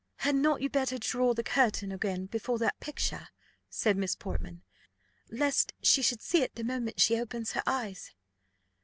[0.15, 3.27] "Had not you better draw the curtain again before that picture,"
[3.69, 4.63] said Miss Portman,
[5.29, 8.11] "lest she should see it the moment she opens her eyes?"